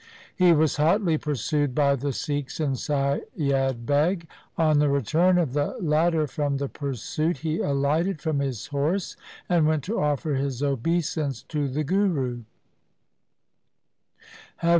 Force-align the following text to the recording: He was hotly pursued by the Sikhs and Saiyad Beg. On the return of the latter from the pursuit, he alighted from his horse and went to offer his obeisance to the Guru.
He 0.35 0.51
was 0.51 0.77
hotly 0.77 1.19
pursued 1.19 1.75
by 1.75 1.95
the 1.95 2.11
Sikhs 2.11 2.59
and 2.59 2.73
Saiyad 2.75 3.85
Beg. 3.85 4.25
On 4.57 4.79
the 4.79 4.89
return 4.89 5.37
of 5.37 5.53
the 5.53 5.77
latter 5.79 6.25
from 6.25 6.57
the 6.57 6.67
pursuit, 6.67 7.37
he 7.45 7.59
alighted 7.59 8.19
from 8.19 8.39
his 8.39 8.65
horse 8.65 9.15
and 9.47 9.67
went 9.67 9.83
to 9.83 9.99
offer 9.99 10.33
his 10.33 10.63
obeisance 10.63 11.43
to 11.49 11.67
the 11.67 11.83
Guru. 11.83 12.41